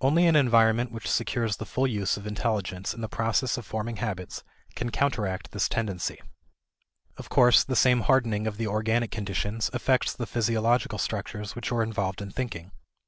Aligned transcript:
Only 0.00 0.28
an 0.28 0.36
environment 0.36 0.92
which 0.92 1.10
secures 1.10 1.56
the 1.56 1.66
full 1.66 1.88
use 1.88 2.16
of 2.16 2.28
intelligence 2.28 2.94
in 2.94 3.00
the 3.00 3.08
process 3.08 3.56
of 3.56 3.66
forming 3.66 3.96
habits 3.96 4.44
can 4.76 4.90
counteract 4.90 5.50
this 5.50 5.68
tendency. 5.68 6.20
Of 7.16 7.28
course, 7.28 7.64
the 7.64 7.74
same 7.74 8.02
hardening 8.02 8.46
of 8.46 8.56
the 8.56 8.68
organic 8.68 9.10
conditions 9.10 9.70
affects 9.72 10.14
the 10.14 10.26
physiological 10.28 11.00
structures 11.00 11.56
which 11.56 11.72
are 11.72 11.82
involved 11.82 12.22
in 12.22 12.30
thinking. 12.30 12.70